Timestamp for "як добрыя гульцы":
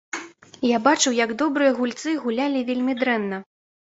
1.25-2.15